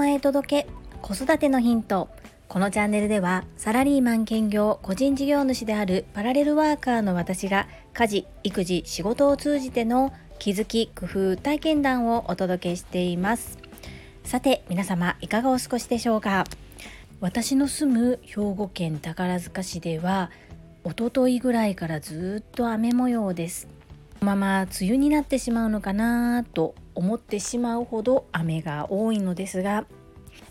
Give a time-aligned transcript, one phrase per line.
[0.00, 0.66] マへ届け
[1.02, 2.08] 子育てのヒント。
[2.48, 13.58] このチャンネルではサラリーマン兼業個人事業主であるパラレルワーカーの私が家事育児仕事を通じての気づき工夫体験談をお届けしています。
[14.24, 16.46] さて皆様いかがお過ごしでしょうか？
[17.20, 20.30] 私の住む兵庫県宝塚市では
[20.86, 23.68] 一昨日ぐらいからずっと雨模様です。
[24.22, 29.86] まま梅雨になってしまうのかなと思ってしまうほど雨が多いのですが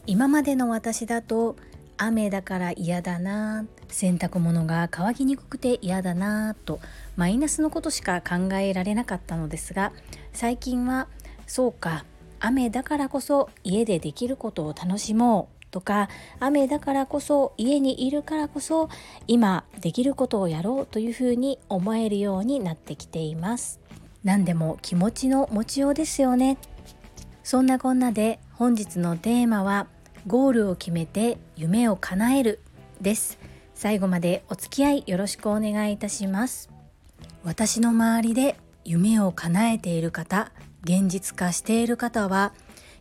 [0.06, 1.56] 今までの私だと
[1.98, 6.80] 雨だから嫌だな洗濯物が乾きにくくて嫌だなと
[7.18, 9.92] マイナスのことしか考えられなかったのですが
[10.32, 11.08] 最近は
[11.46, 12.06] そうか
[12.40, 16.10] 雨だからこそ家でできることを楽しもうとか
[16.40, 18.90] 雨だからこそ家にいるからこそ
[19.28, 23.80] 今できることをやろうというふうに思えるようになってきています。
[24.24, 26.58] 何でも気持ちの持ちようですよね。
[27.44, 29.88] そんなこんなで本日のテーマは
[30.28, 32.60] ゴールを決めて夢を叶える
[33.02, 33.40] です。
[33.74, 36.70] 最後までお付き合いよろしくお願いいたします。
[37.44, 40.52] 私の周りで夢を叶えている方
[40.84, 42.54] 現実化している方は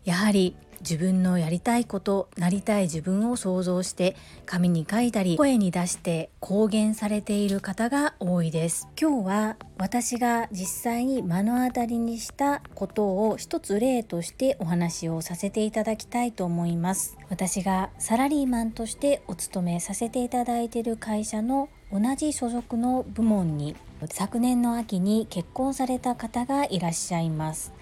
[0.04, 8.88] やはり自分のやりたいことなりたい自分を想像して紙に書いたり声に出して公言されている方が多いです。
[9.00, 17.16] 今日は私が実際に目の当たりにしたことを一つ例としてお話をさせていただきたいと思います。
[17.28, 23.76] 私がサラリーマンとしてお勤めさせていただいている会社の同じ所属の部門に
[24.10, 27.72] 昨年の秋に結婚された方がいらっしゃいます。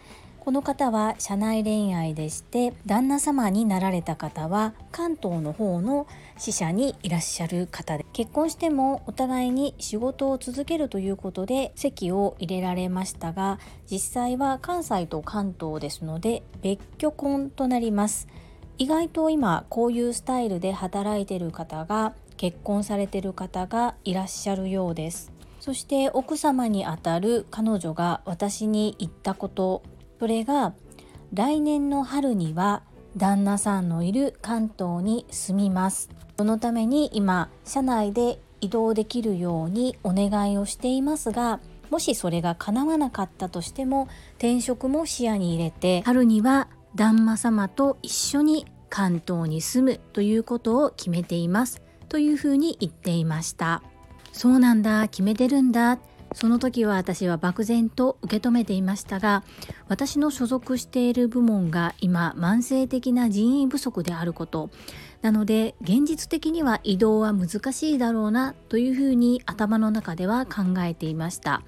[0.47, 6.07] この方は社内恋愛でして旦那様になられた方は関東の方の
[6.39, 13.59] 支社にいらっしゃる方で結婚してもお互いに仕事を続けるということで籍を入れられましたが
[13.91, 18.29] 実際は関西と関東ですので別居婚となります。
[18.79, 25.33] 意外と今こういうスタイルで働いてる方が結婚されてる方がいらっしゃるようです。
[25.59, 29.83] そして奥様にあたる彼女が私に言ったこと
[30.19, 30.75] それが
[31.33, 32.83] 来年の春には
[33.17, 36.11] 旦那さんのいる関東に住みます。
[36.37, 41.61] そのために今社内で移動できるようにお願いをしていますが
[41.91, 53.83] もしそれが叶わなかったとしても転職も視野に入れて春には旦那様と一緒に関東に住むということを決めていますというふうに言っていました。
[54.33, 55.99] そうなんだ決めてるんだ。
[56.37, 59.43] その時は私は漠然と受け止めていましたが
[59.89, 64.69] 私の所属している部門が今慢性的な人員不足であること。
[65.23, 71.63] なので現実的には移動は難しいだろうなというふうに頭の中では考えていました。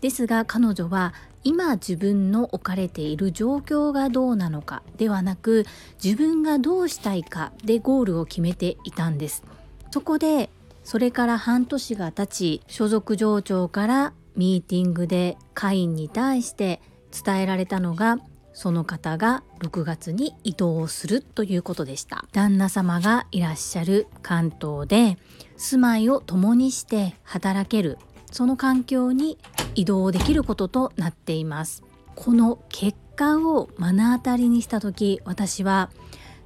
[0.00, 1.14] ですが彼女は
[1.44, 5.64] 今自分の置かれている状況がどうなのかではなく
[6.02, 9.44] 自分がどうしたいかでゴールを決めていたんです。
[9.92, 10.50] そこで
[10.88, 16.80] それから半年が経ち所属上長からミーティングで会員に対して
[17.12, 18.16] 伝えられたのが
[18.54, 22.24] その方が6月に移動するということでした。
[22.32, 25.18] 旦那様がいらっしゃる関東で
[25.58, 27.98] 住まいを共にして働ける
[28.32, 29.36] その環境に
[29.74, 31.84] 移動できることとなっています。
[32.14, 35.90] この結果を目の当たりにした時私は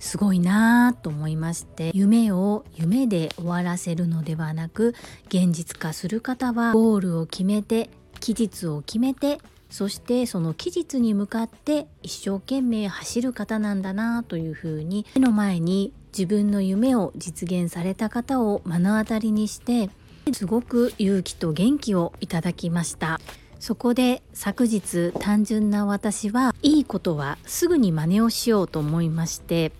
[0.02, 4.96] すごいなぁと思いまして夢を夢で終わらせるのではなく
[5.28, 9.38] 現実化する方はゴールを決めて期日を決めて
[9.70, 19.88] そしてその期日に向かって一生懸命走る方なんだなというふうに目の前に自分の夢を実現された方を目の当たりにして
[20.32, 23.20] すごく勇気と元気をいただきました。
[23.62, 29.70] そこで昨日単純な私はいいことはすぐに真似をしようと思いまして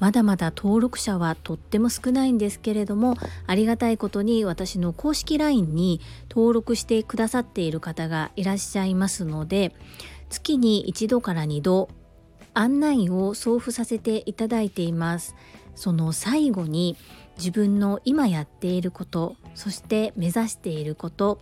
[0.00, 3.16] まだまだ登録者はとっても少ないんですけれども
[3.46, 9.74] ありがたいことに私の公式 LINE に登録してくださっている方がいらっしゃいますので
[10.30, 11.88] 月に1度から2度
[12.54, 15.36] 案内を送付させていただいています。
[15.76, 16.96] その最後に
[17.38, 21.38] 自分の今やっていることそして目指していること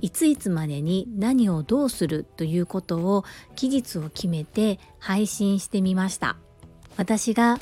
[0.00, 3.24] いついつまでに何をどうするということを
[3.56, 6.36] 期日を決めて配信してみました。
[6.96, 7.58] 私が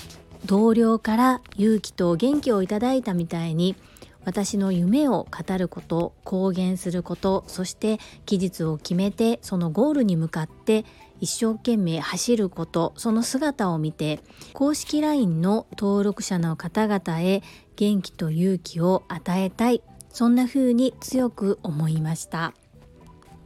[0.47, 3.77] 同僚から勇気と元気をいただいたみたいに
[4.25, 10.85] 私の夢を語ること公言することそして期日を決めてそのゴールに向かって
[11.21, 14.21] 一生懸命走ることその姿を見て
[14.53, 17.43] 公式 LINE の登録者の方々へ
[17.77, 22.53] 元気と勇気を与えたいそんな風に強く思いました。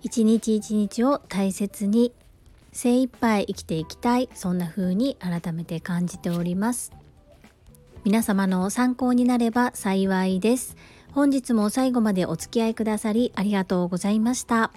[0.03, 2.13] 一日一日を大切に
[2.77, 4.29] 精一杯生きていきたい。
[4.35, 6.93] そんな風に改めて感じております。
[8.05, 10.77] 皆様の参考になれば幸いです。
[11.13, 14.73] 本日も最後までお付き合いくださりありがとうございました。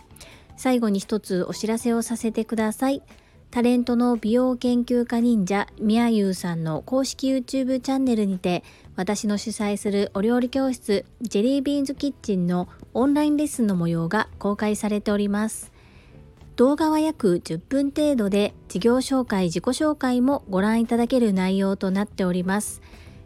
[0.56, 3.04] 最後に一つお知らせをさせてください。
[3.52, 8.64] タレントの美容研究家忍者みやゆうさんの公式 YouTube チャンネルにて
[8.96, 15.79] 私の主催するお料理教室ジェリービーンズキッチンのオンラインレッスンの模様が公開されております。
[16.60, 22.82] 動画は約10分程度で事業紹介自己紹介もご覧いただける内容となっております。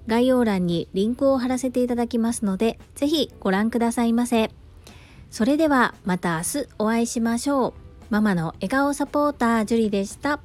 [0.05, 4.51] 概要欄にリンクを貼らせていただきますので是非ご覧くださいませ。
[5.31, 7.73] それではまた明日お会いしましょう。
[8.11, 10.39] ママの笑顔サポータージュリでした。